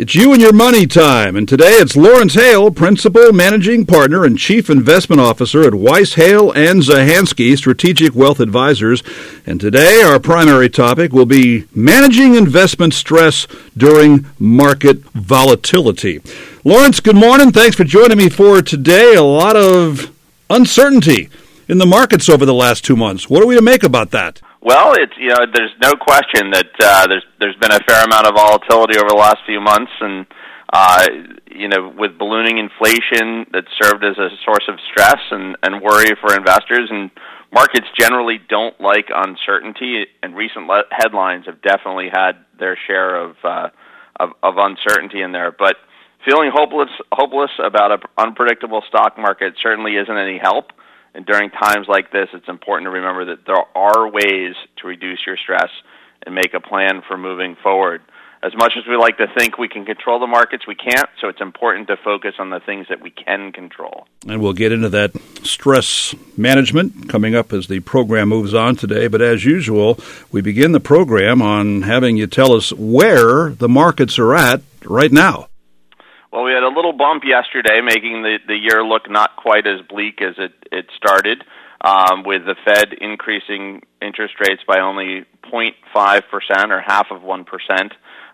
[0.00, 4.38] It's you and your money time, and today it's Lawrence Hale, Principal Managing Partner and
[4.38, 9.02] Chief Investment Officer at Weiss Hale and Zahansky Strategic Wealth Advisors.
[9.44, 16.20] And today our primary topic will be managing investment stress during market volatility.
[16.62, 17.50] Lawrence, good morning.
[17.50, 19.16] Thanks for joining me for today.
[19.16, 20.14] A lot of
[20.48, 21.28] uncertainty
[21.66, 23.28] in the markets over the last two months.
[23.28, 24.40] What are we to make about that?
[24.60, 28.26] Well, it's you know, there's no question that uh, there's there's been a fair amount
[28.26, 30.26] of volatility over the last few months, and
[30.72, 31.06] uh,
[31.50, 36.10] you know, with ballooning inflation that served as a source of stress and and worry
[36.20, 37.10] for investors, and
[37.52, 40.06] markets generally don't like uncertainty.
[40.22, 43.68] And recent le- headlines have definitely had their share of uh,
[44.18, 45.76] of, of uncertainty in there, but.
[46.24, 50.72] Feeling hopeless, hopeless about an unpredictable stock market certainly isn't any help.
[51.18, 55.18] And during times like this, it's important to remember that there are ways to reduce
[55.26, 55.68] your stress
[56.24, 58.02] and make a plan for moving forward.
[58.40, 61.26] As much as we like to think we can control the markets, we can't, so
[61.26, 64.06] it's important to focus on the things that we can control.
[64.28, 65.10] And we'll get into that
[65.42, 69.08] stress management coming up as the program moves on today.
[69.08, 69.98] But as usual,
[70.30, 75.10] we begin the program on having you tell us where the markets are at right
[75.10, 75.47] now.
[76.30, 79.80] Well, we had a little bump yesterday, making the, the year look not quite as
[79.88, 81.42] bleak as it, it started,
[81.80, 85.72] um, with the Fed increasing interest rates by only 0.5%
[86.70, 87.46] or half of 1%,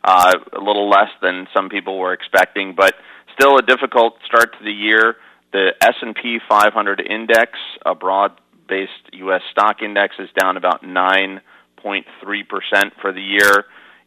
[0.03, 2.95] uh, a little less than some people were expecting, but
[3.39, 5.17] still a difficult start to the year.
[5.53, 7.53] The S&P 500 index,
[7.87, 9.43] a broad-based U.S.
[9.53, 11.41] stock index, is down about 9.3%
[13.01, 13.67] for the year.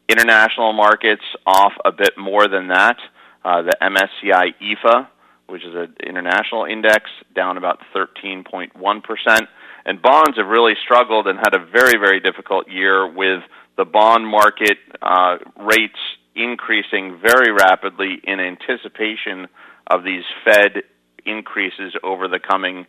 [0.09, 2.97] International markets off a bit more than that.
[3.43, 5.07] Uh, the MSCI EAFE,
[5.47, 9.47] which is an international index, down about 13.1%.
[9.85, 13.41] And bonds have really struggled and had a very, very difficult year with
[13.77, 15.99] the bond market uh, rates
[16.35, 19.47] increasing very rapidly in anticipation
[19.87, 20.83] of these Fed
[21.25, 22.85] increases over the coming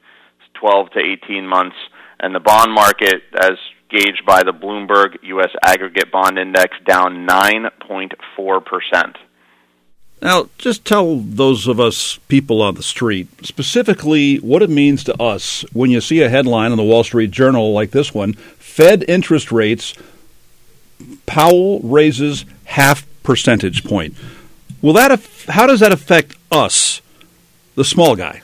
[0.55, 1.77] 12 to 18 months.
[2.21, 3.53] And the bond market, as
[3.91, 5.51] gauged by the Bloomberg U.S.
[5.63, 9.15] Aggregate Bond Index, down 9.4%.
[10.21, 15.23] Now, just tell those of us people on the street specifically what it means to
[15.23, 19.05] us when you see a headline in the Wall Street Journal like this one Fed
[19.09, 19.95] interest rates,
[21.27, 24.15] Powell raises half percentage point.
[24.83, 27.01] Will that how does that affect us,
[27.77, 28.43] the small guy?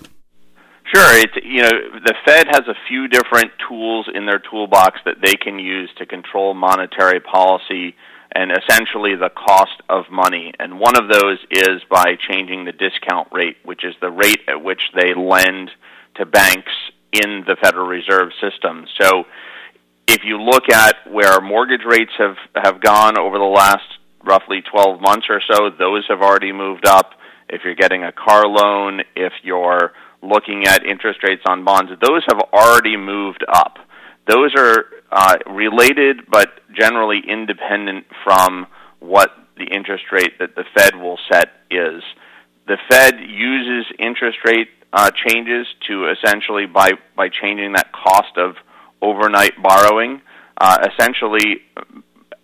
[0.94, 1.70] Sure, it's you know
[2.04, 6.06] the Fed has a few different tools in their toolbox that they can use to
[6.06, 7.96] control monetary policy
[8.32, 10.52] and essentially the cost of money.
[10.58, 14.62] And one of those is by changing the discount rate, which is the rate at
[14.62, 15.70] which they lend
[16.16, 16.72] to banks
[17.12, 18.86] in the Federal Reserve system.
[19.00, 19.24] So
[20.08, 23.84] if you look at where mortgage rates have, have gone over the last
[24.24, 27.12] roughly 12 months or so, those have already moved up.
[27.48, 29.92] If you're getting a car loan, if you're
[30.22, 33.78] looking at interest rates on bonds, those have already moved up.
[34.26, 38.66] Those are uh, related but generally independent from
[38.98, 42.02] what the interest rate that the Fed will set is.
[42.66, 48.56] The Fed uses interest rate uh, changes to essentially by by changing that cost of
[49.00, 50.20] overnight borrowing,
[50.60, 51.62] uh, essentially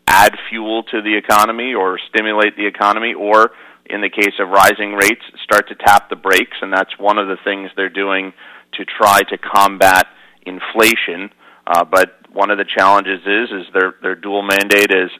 [0.07, 3.51] add fuel to the economy or stimulate the economy, or
[3.87, 7.27] in the case of rising rates, start to tap the brakes, and that's one of
[7.27, 8.33] the things they're doing
[8.75, 10.07] to try to combat
[10.47, 11.31] inflation.
[11.67, 15.11] Uh, but one of the challenges is is their their dual mandate is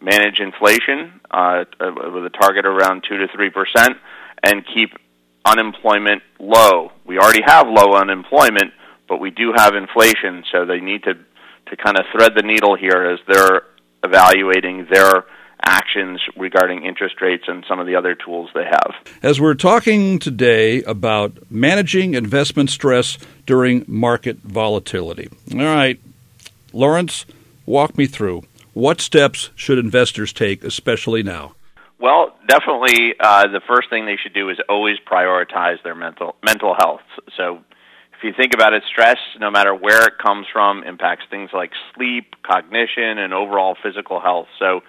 [0.00, 3.98] manage inflation uh, with a target around two to three percent
[4.42, 4.90] and keep
[5.44, 6.92] unemployment low.
[7.04, 8.72] We already have low unemployment,
[9.08, 12.76] but we do have inflation, so they need to to kind of thread the needle
[12.76, 13.62] here as they're
[14.02, 15.24] evaluating their
[15.62, 18.94] actions regarding interest rates and some of the other tools they have.
[19.22, 25.28] As we're talking today about managing investment stress during market volatility.
[25.52, 26.00] All right,
[26.72, 27.26] Lawrence,
[27.66, 28.42] walk me through.
[28.72, 31.54] What steps should investors take, especially now?
[31.98, 36.74] Well, definitely, uh, the first thing they should do is always prioritize their mental mental
[36.74, 37.02] health.
[37.36, 37.58] So,
[38.16, 41.72] if you think about it, stress, no matter where it comes from, impacts things like
[41.94, 44.46] sleep, cognition, and overall physical health.
[44.58, 44.80] So,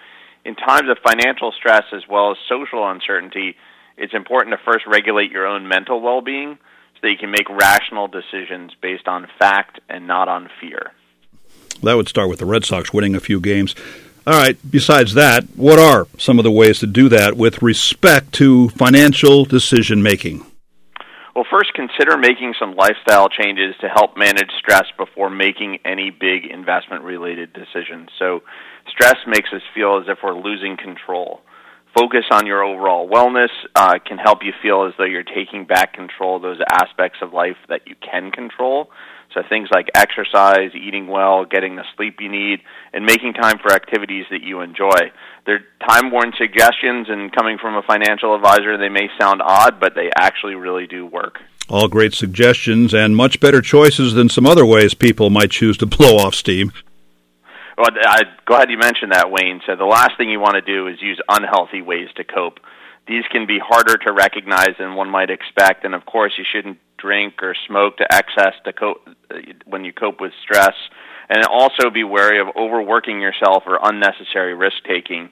[0.45, 3.55] in times of financial stress as well as social uncertainty,
[3.97, 6.57] it's important to first regulate your own mental well-being
[6.95, 10.91] so that you can make rational decisions based on fact and not on fear.
[11.83, 13.75] That would start with the Red Sox winning a few games.
[14.27, 18.33] All right, besides that, what are some of the ways to do that with respect
[18.33, 20.45] to financial decision making?
[21.35, 26.45] Well, first, consider making some lifestyle changes to help manage stress before making any big
[26.45, 28.09] investment related decisions.
[28.19, 28.43] So,
[28.89, 31.41] stress makes us feel as if we're losing control.
[31.97, 35.93] focus on your overall wellness uh, can help you feel as though you're taking back
[35.93, 38.89] control of those aspects of life that you can control.
[39.33, 42.59] So things like exercise, eating well, getting the sleep you need,
[42.91, 45.11] and making time for activities that you enjoy.
[45.45, 50.09] They're time-worn suggestions, and coming from a financial advisor, they may sound odd, but they
[50.17, 51.39] actually really do work.
[51.69, 55.85] All great suggestions and much better choices than some other ways people might choose to
[55.85, 56.73] blow off steam.
[57.77, 59.61] Well, I'm glad you mentioned that, Wayne.
[59.65, 62.59] So the last thing you want to do is use unhealthy ways to cope.
[63.07, 66.77] These can be harder to recognize than one might expect, and of course, you shouldn't
[67.01, 69.07] drink or smoke to excess to cope
[69.65, 70.75] when you cope with stress.
[71.29, 75.29] And also be wary of overworking yourself or unnecessary risk taking.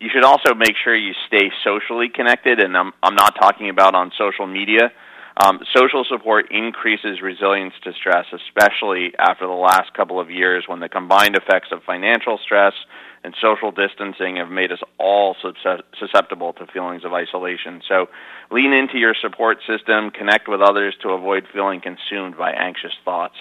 [0.00, 3.94] You should also make sure you stay socially connected, and I'm, I'm not talking about
[3.94, 4.90] on social media.
[5.36, 10.80] Um, social support increases resilience to stress, especially after the last couple of years when
[10.80, 12.74] the combined effects of financial stress
[13.24, 15.36] and social distancing have made us all
[15.98, 17.80] susceptible to feelings of isolation.
[17.88, 18.08] So
[18.50, 23.36] lean into your support system, connect with others to avoid feeling consumed by anxious thoughts.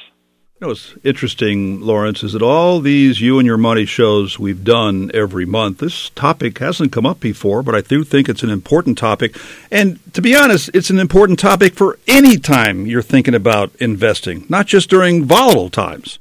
[0.60, 4.64] You know, what's interesting, Lawrence, is that all these You and Your Money shows we've
[4.64, 8.52] done every month, this topic hasn't come up before, but I do think it's an
[8.52, 9.36] important topic.
[9.72, 14.46] And to be honest, it's an important topic for any time you're thinking about investing,
[14.50, 16.20] not just during volatile times.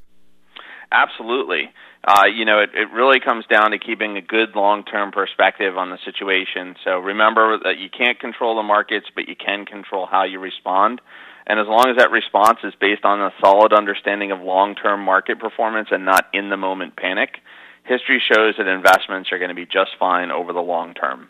[0.91, 1.71] Absolutely.
[2.03, 5.77] Uh, you know, it, it really comes down to keeping a good long term perspective
[5.77, 6.75] on the situation.
[6.85, 11.01] So remember that you can't control the markets, but you can control how you respond.
[11.47, 15.01] And as long as that response is based on a solid understanding of long term
[15.05, 17.39] market performance and not in the moment panic,
[17.85, 21.29] history shows that investments are going to be just fine over the long term.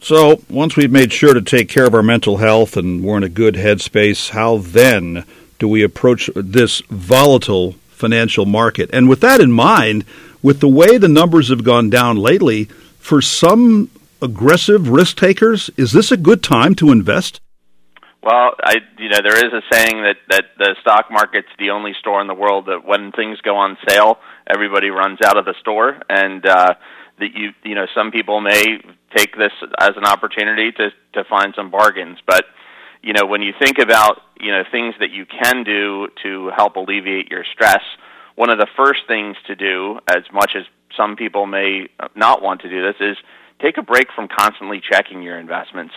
[0.00, 3.24] So, once we've made sure to take care of our mental health and we're in
[3.24, 5.24] a good headspace, how then
[5.58, 8.88] do we approach this volatile financial market?
[8.92, 10.04] And with that in mind,
[10.42, 12.64] with the way the numbers have gone down lately,
[12.98, 13.90] for some
[14.22, 17.40] aggressive risk takers, is this a good time to invest?
[18.22, 21.92] Well, I you know there is a saying that that the stock market's the only
[22.00, 25.54] store in the world that when things go on sale, everybody runs out of the
[25.60, 26.74] store, and uh,
[27.20, 28.82] that you you know some people may
[29.16, 32.44] take this as an opportunity to to find some bargains, but
[33.02, 36.76] you know when you think about you know things that you can do to help
[36.76, 37.82] alleviate your stress,
[38.34, 40.64] one of the first things to do, as much as
[40.96, 43.16] some people may not want to do this, is
[43.60, 45.94] take a break from constantly checking your investments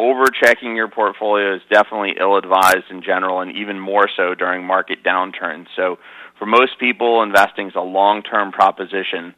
[0.00, 4.64] over checking your portfolio is definitely ill advised in general and even more so during
[4.64, 5.66] market downturns.
[5.76, 5.98] So
[6.38, 9.34] for most people, investing is a long term proposition.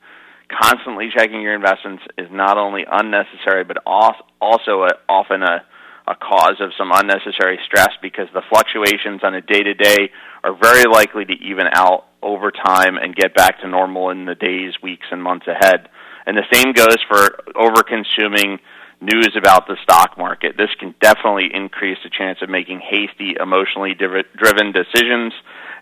[0.49, 5.65] Constantly checking your investments is not only unnecessary, but also often a,
[6.07, 10.11] a cause of some unnecessary stress because the fluctuations on a day to day
[10.43, 14.35] are very likely to even out over time and get back to normal in the
[14.35, 15.89] days, weeks, and months ahead.
[16.27, 18.59] And the same goes for over consuming
[19.01, 20.57] news about the stock market.
[20.57, 25.33] This can definitely increase the chance of making hasty, emotionally driven decisions,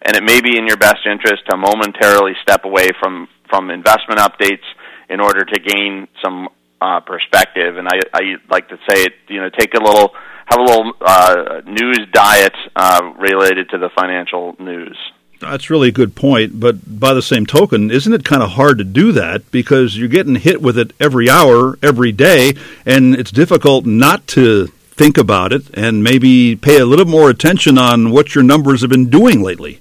[0.02, 4.20] and it may be in your best interest to momentarily step away from, from investment
[4.20, 4.64] updates
[5.10, 6.48] in order to gain some
[6.80, 7.76] uh, perspective.
[7.76, 10.14] And I, I like to say, it, you know, take a little,
[10.46, 14.96] have a little uh, news diet uh, related to the financial news.
[15.40, 16.60] That's really a good point.
[16.60, 20.08] But by the same token, isn't it kind of hard to do that because you're
[20.08, 22.52] getting hit with it every hour, every day,
[22.84, 27.78] and it's difficult not to think about it and maybe pay a little more attention
[27.78, 29.80] on what your numbers have been doing lately?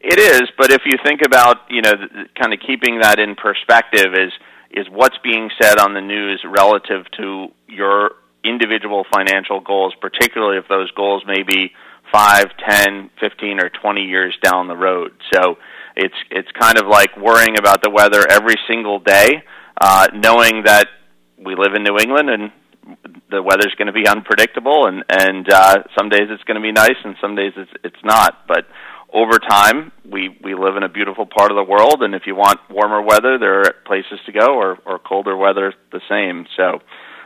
[0.00, 1.92] It is, but if you think about, you know,
[2.40, 4.32] kind of keeping that in perspective is
[4.72, 8.12] is what's being said on the news relative to your
[8.44, 11.72] individual financial goals, particularly if those goals may be
[12.12, 15.12] five, ten, fifteen, or 20 years down the road.
[15.32, 15.58] So
[15.96, 19.42] it's it's kind of like worrying about the weather every single day,
[19.80, 20.88] uh, knowing that
[21.38, 22.52] we live in New England and
[23.30, 26.72] the weather's going to be unpredictable, and and uh, some days it's going to be
[26.72, 28.46] nice, and some days it's it's not.
[28.46, 28.66] But
[29.12, 32.34] over time, we we live in a beautiful part of the world, and if you
[32.34, 36.46] want warmer weather, there are places to go, or or colder weather, the same.
[36.56, 36.80] So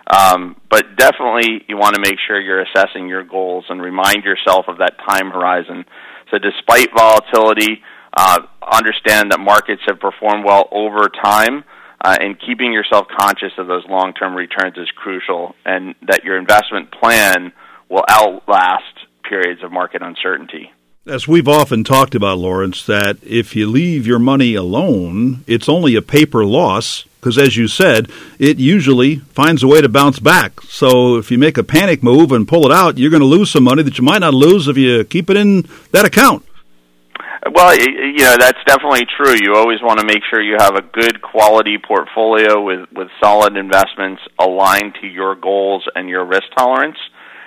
[0.06, 4.66] um, but definitely, you want to make sure you're assessing your goals and remind yourself
[4.68, 5.84] of that time horizon.
[6.30, 11.64] So, despite volatility, uh, understand that markets have performed well over time,
[12.04, 16.38] uh, and keeping yourself conscious of those long term returns is crucial, and that your
[16.38, 17.52] investment plan
[17.88, 18.84] will outlast
[19.28, 20.70] periods of market uncertainty.
[21.08, 25.94] As we've often talked about, Lawrence, that if you leave your money alone, it's only
[25.94, 28.10] a paper loss because as you said,
[28.40, 30.60] it usually finds a way to bounce back.
[30.62, 33.52] So if you make a panic move and pull it out, you're going to lose
[33.52, 36.44] some money that you might not lose if you keep it in that account.
[37.54, 39.36] Well, you know that's definitely true.
[39.40, 43.56] You always want to make sure you have a good quality portfolio with with solid
[43.56, 46.98] investments aligned to your goals and your risk tolerance,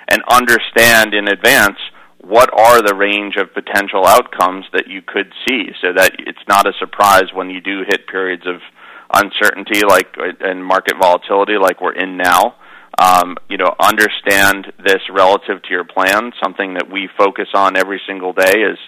[0.08, 1.76] and understand in advance
[2.22, 6.66] what are the range of potential outcomes that you could see, so that it's not
[6.66, 8.60] a surprise when you do hit periods of
[9.12, 12.56] uncertainty like and market volatility like we're in now.
[12.98, 16.32] Um, you know, understand this relative to your plan.
[16.42, 18.78] Something that we focus on every single day is,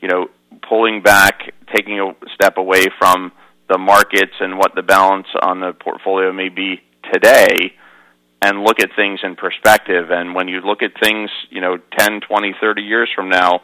[0.00, 0.28] you know,
[0.66, 3.32] pulling back, taking a step away from
[3.68, 6.80] the markets and what the balance on the portfolio may be
[7.12, 7.74] today
[8.40, 12.20] and look at things in perspective and when you look at things, you know, 10,
[12.20, 13.62] 20, 30 years from now,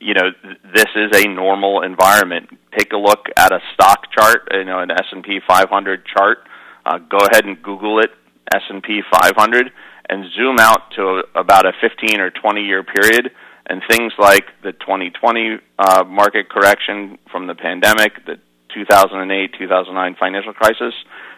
[0.00, 0.30] you know,
[0.74, 2.50] this is a normal environment.
[2.76, 6.38] Take a look at a stock chart, you know, an S&P 500 chart.
[6.84, 8.10] Uh, go ahead and Google it,
[8.52, 9.70] S&P 500,
[10.08, 13.30] and zoom out to about a 15 or 20 year period
[13.66, 18.38] and things like the 2020 uh, market correction from the pandemic, the
[18.74, 20.94] 2008 2009 financial crisis,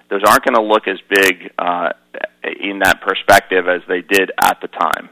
[0.09, 1.91] those aren't going to look as big uh,
[2.61, 5.09] in that perspective as they did at the time.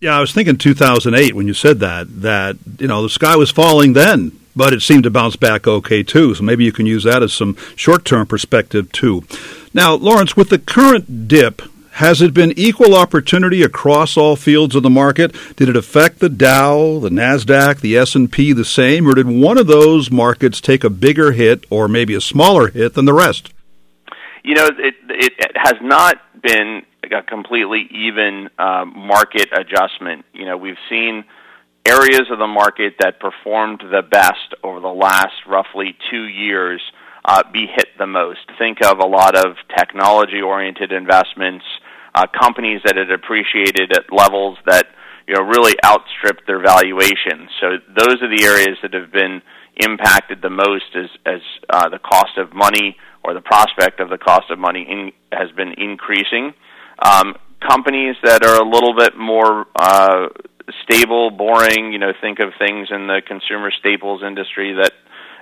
[0.00, 3.50] Yeah, I was thinking 2008 when you said that, that, you know, the sky was
[3.50, 6.34] falling then, but it seemed to bounce back okay too.
[6.36, 9.24] So maybe you can use that as some short term perspective too.
[9.74, 11.62] Now, Lawrence, with the current dip
[11.98, 15.34] has it been equal opportunity across all fields of the market?
[15.56, 19.66] Did it affect the Dow, the Nasdaq, the S&P the same or did one of
[19.66, 23.52] those markets take a bigger hit or maybe a smaller hit than the rest?
[24.48, 30.24] You know, it it, it has not been a completely even uh, market adjustment.
[30.32, 31.24] You know, we've seen
[31.84, 36.80] areas of the market that performed the best over the last roughly 2 years
[37.26, 38.40] uh, be hit the most.
[38.58, 41.66] Think of a lot of technology oriented investments,
[42.14, 44.86] uh, companies that had appreciated at levels that
[45.26, 47.50] you know really outstripped their valuation.
[47.60, 49.42] So those are the areas that have been
[49.78, 54.18] impacted the most as as uh, the cost of money or the prospect of the
[54.18, 56.54] cost of money in, has been increasing.
[56.98, 60.28] Um, companies that are a little bit more uh,
[60.82, 61.92] stable, boring.
[61.92, 64.92] You know, think of things in the consumer staples industry that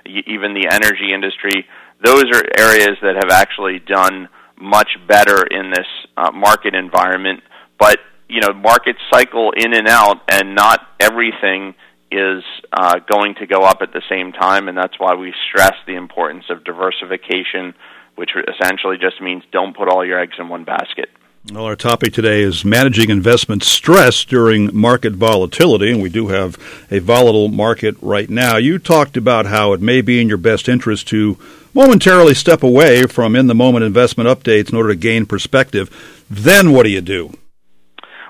[0.05, 1.65] even the energy industry.
[2.03, 4.29] Those are areas that have actually done
[4.59, 7.41] much better in this uh, market environment.
[7.79, 11.75] But you know, markets cycle in and out, and not everything
[12.11, 15.73] is uh, going to go up at the same time, and that's why we stress
[15.85, 17.73] the importance of diversification,
[18.15, 21.09] which essentially just means don't put all your eggs in one basket.
[21.51, 26.57] Well, our topic today is managing investment stress during market volatility, and we do have
[26.91, 28.57] a volatile market right now.
[28.57, 31.37] You talked about how it may be in your best interest to
[31.73, 35.89] momentarily step away from in the moment investment updates in order to gain perspective.
[36.29, 37.31] Then what do you do?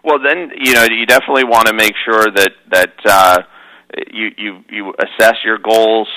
[0.03, 3.41] Well, then you know you definitely want to make sure that that uh,
[4.11, 6.07] you you you assess your goals,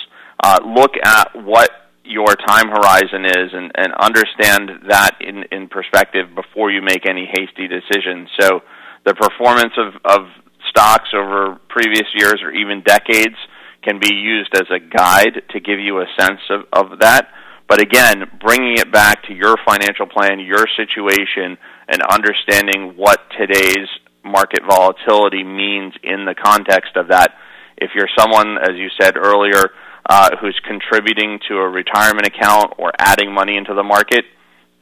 [0.42, 1.70] uh, look at what
[2.04, 7.26] your time horizon is, and, and understand that in in perspective before you make any
[7.26, 8.28] hasty decisions.
[8.40, 8.60] So,
[9.04, 10.26] the performance of of
[10.68, 13.36] stocks over previous years or even decades
[13.82, 17.28] can be used as a guide to give you a sense of, of that.
[17.66, 21.56] But again, bringing it back to your financial plan, your situation,
[21.88, 23.88] and understanding what today's
[24.24, 27.32] market volatility means in the context of that.
[27.80, 29.70] If you're someone, as you said earlier,
[30.08, 34.24] uh, who's contributing to a retirement account or adding money into the market,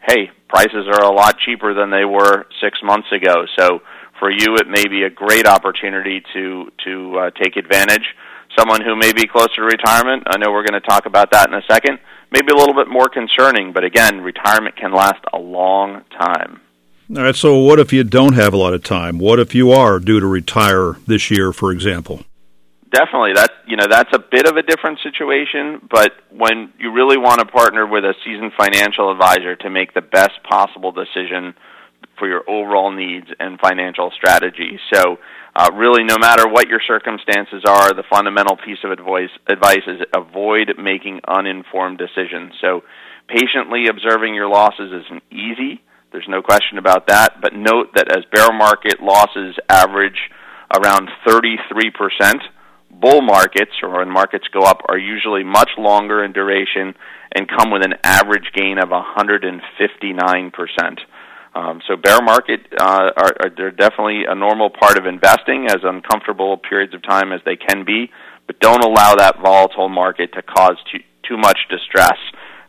[0.07, 3.47] hey, prices are a lot cheaper than they were six months ago.
[3.59, 3.81] So
[4.19, 8.05] for you, it may be a great opportunity to to uh, take advantage
[8.57, 10.25] someone who may be closer to retirement.
[10.27, 11.99] I know we're going to talk about that in a second.
[12.31, 16.61] Maybe a little bit more concerning, but again, retirement can last a long time.
[17.17, 19.19] All right, so what if you don't have a lot of time?
[19.19, 22.23] What if you are due to retire this year, for example?
[22.91, 25.89] Definitely, that you know that's a bit of a different situation.
[25.91, 30.01] But when you really want to partner with a seasoned financial advisor to make the
[30.01, 31.55] best possible decision
[32.19, 35.19] for your overall needs and financial strategy, so
[35.59, 40.01] uh, really, no matter what your circumstances are, the fundamental piece of advice, advice is
[40.15, 42.55] avoid making uninformed decisions.
[42.61, 42.83] So,
[43.27, 45.83] patiently observing your losses isn't easy.
[46.13, 47.41] There's no question about that.
[47.43, 50.31] But note that as bear market losses average
[50.73, 51.59] around 33%,
[52.91, 56.95] bull markets, or when markets go up, are usually much longer in duration
[57.35, 60.99] and come with an average gain of 159%.
[61.55, 65.79] Um, so bear market uh, are, are they're definitely a normal part of investing, as
[65.83, 68.11] uncomfortable periods of time as they can be.
[68.47, 72.17] But don't allow that volatile market to cause too, too much distress.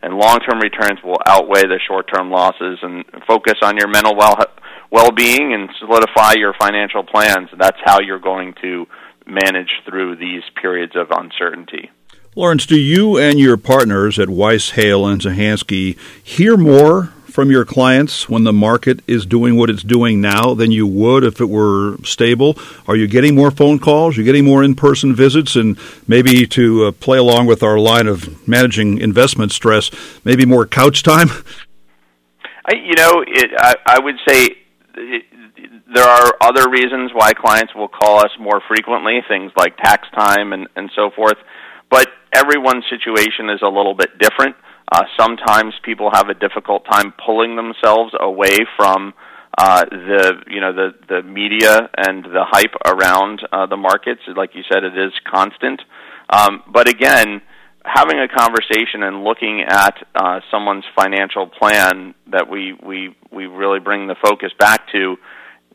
[0.01, 2.79] And long-term returns will outweigh the short-term losses.
[2.81, 4.35] And focus on your mental well
[4.91, 7.49] well-being and solidify your financial plans.
[7.57, 8.87] That's how you're going to
[9.29, 11.91] manage through these periods of uncertainty.
[12.35, 17.65] Lawrence, do you and your partners at Weiss, Hale, and Zahansky hear more from your
[17.65, 21.49] clients when the market is doing what it's doing now than you would if it
[21.49, 22.57] were stable?
[22.87, 24.17] Are you getting more phone calls?
[24.17, 25.55] Are you getting more in person visits?
[25.55, 29.89] And maybe to uh, play along with our line of managing investment stress,
[30.23, 31.29] maybe more couch time?
[32.65, 34.55] I, you know, it, I, I would say
[34.95, 35.23] it,
[35.93, 40.53] there are other reasons why clients will call us more frequently, things like tax time
[40.53, 41.37] and, and so forth.
[41.89, 44.55] But everyone's situation is a little bit different.
[44.91, 49.13] Uh, sometimes people have a difficult time pulling themselves away from
[49.57, 54.21] uh, the you know the the media and the hype around uh, the markets.
[54.35, 55.81] Like you said, it is constant.
[56.29, 57.41] Um, but again,
[57.83, 63.79] having a conversation and looking at uh, someone's financial plan that we we we really
[63.79, 65.17] bring the focus back to.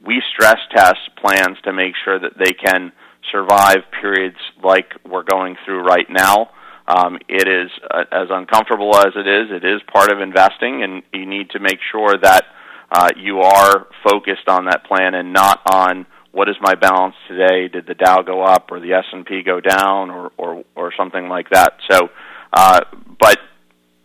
[0.06, 2.92] We stress test plans to make sure that they can
[3.32, 6.50] survive periods like we're going through right now.
[6.86, 9.50] Um, it is uh, as uncomfortable as it is.
[9.50, 12.44] It is part of investing, and you need to make sure that
[12.90, 17.68] uh, you are focused on that plan and not on what is my balance today?
[17.68, 20.92] Did the Dow go up or the S and P go down or or or
[20.96, 21.74] something like that?
[21.90, 22.08] So,
[22.52, 22.80] uh,
[23.18, 23.38] but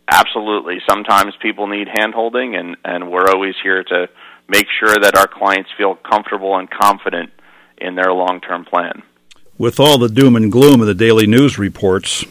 [0.07, 4.07] absolutely, sometimes people need handholding, and and we're always here to
[4.49, 7.31] make sure that our clients feel comfortable and confident
[7.77, 9.03] in their long term plan.
[9.57, 12.25] With all the doom and gloom of the daily news reports,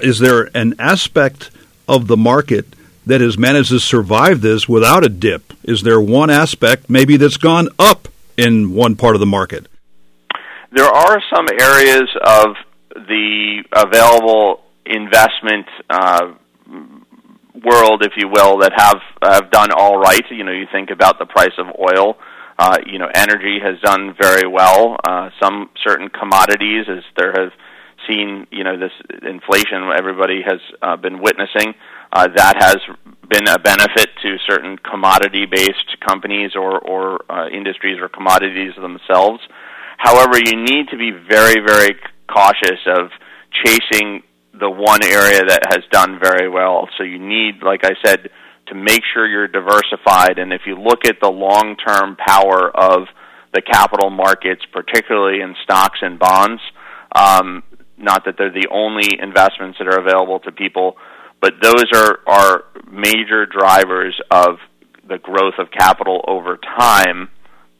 [0.00, 1.50] is there an aspect
[1.86, 2.66] of the market
[3.06, 5.52] that has managed to survive this without a dip?
[5.62, 9.66] Is there one aspect maybe that's gone up in one part of the market?
[10.70, 12.56] There are some areas of
[12.94, 16.32] the available investment uh,
[17.64, 20.24] world, if you will, that have have done all right.
[20.30, 22.16] You know, you think about the price of oil.
[22.58, 24.96] Uh, you know, energy has done very well.
[25.04, 27.52] Uh, some certain commodities, as there have
[28.08, 28.90] seen, you know, this
[29.22, 31.74] inflation everybody has uh, been witnessing,
[32.12, 32.78] uh, that has
[33.28, 39.40] been a benefit to certain commodity-based companies or, or uh, industries or commodities themselves.
[39.98, 41.96] However, you need to be very, very
[42.28, 43.10] cautious of
[43.52, 44.22] chasing
[44.58, 46.88] the one area that has done very well.
[46.96, 48.30] So you need, like I said,
[48.68, 50.38] to make sure you're diversified.
[50.38, 53.08] And if you look at the long-term power of
[53.54, 56.60] the capital markets, particularly in stocks and bonds,
[57.14, 57.62] um,
[57.96, 60.96] not that they're the only investments that are available to people,
[61.40, 64.58] but those are are major drivers of
[65.08, 67.28] the growth of capital over time.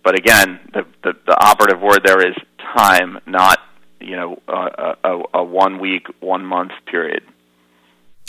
[0.02, 2.34] But again, the the, the operative word there is
[2.76, 3.58] time, not
[4.00, 7.22] you know a, a, a one week, one month period.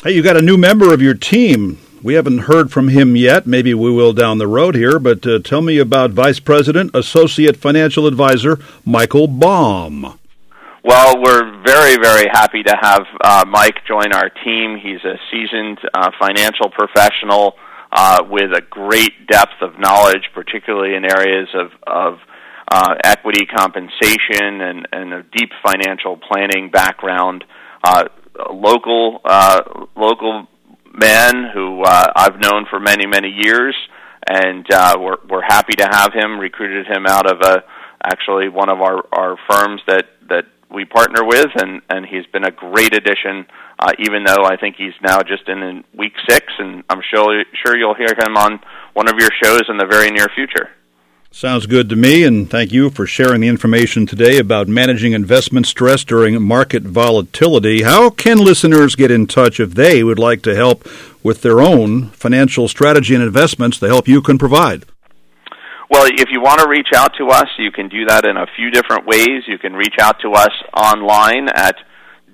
[0.04, 1.80] Hey, you got a new member of your team.
[2.02, 3.46] We haven't heard from him yet.
[3.46, 5.00] Maybe we will down the road here.
[5.00, 10.18] But uh, tell me about Vice President, Associate Financial Advisor Michael Baum.
[10.82, 14.78] Well, we're very, very happy to have uh, Mike join our team.
[14.82, 17.56] He's a seasoned uh, financial professional
[17.92, 22.20] uh, with a great depth of knowledge, particularly in areas of, of
[22.72, 27.44] uh, equity compensation and, and a deep financial planning background.
[27.84, 28.06] Uh,
[28.52, 29.62] local, uh,
[29.96, 30.48] local
[30.94, 33.76] man who uh, I've known for many, many years,
[34.28, 36.40] and uh, we're, we're happy to have him.
[36.40, 37.64] Recruited him out of a
[38.04, 42.46] actually one of our, our firms that that we partner with, and and he's been
[42.46, 43.46] a great addition.
[43.80, 47.44] Uh, even though I think he's now just in, in week six, and I'm sure
[47.66, 48.60] sure you'll hear him on
[48.94, 50.70] one of your shows in the very near future.
[51.32, 55.68] Sounds good to me, and thank you for sharing the information today about managing investment
[55.68, 57.84] stress during market volatility.
[57.84, 60.88] How can listeners get in touch if they would like to help
[61.24, 64.86] with their own financial strategy and investments, the help you can provide?
[65.90, 68.48] Well, if you want to reach out to us, you can do that in a
[68.56, 69.44] few different ways.
[69.48, 71.76] You can reach out to us online at